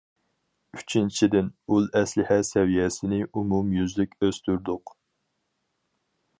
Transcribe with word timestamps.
ئۈچىنچىدىن، 0.77 1.51
ئۇل 1.75 1.85
ئەسلىھە 2.01 2.39
سەۋىيەسىنى 2.49 3.21
ئومۇميۈزلۈك 3.29 4.19
ئۆستۈردۇق. 4.29 4.99